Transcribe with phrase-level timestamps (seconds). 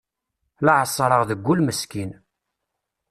[0.65, 2.11] La εeṣreɣ de ul meskin.